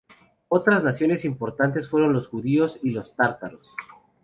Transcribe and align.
Otras 0.47 0.83
naciones 0.83 1.25
importantes 1.25 1.87
fueron 1.87 2.13
los 2.13 2.27
judíos 2.27 2.79
y 2.81 2.89
los 2.89 3.15
tártaros. 3.15 3.75